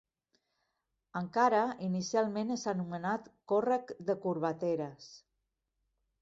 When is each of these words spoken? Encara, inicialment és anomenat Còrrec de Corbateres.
Encara, 1.19 1.59
inicialment 1.87 2.55
és 2.55 2.63
anomenat 2.73 3.29
Còrrec 3.53 3.93
de 4.09 4.17
Corbateres. 4.25 5.13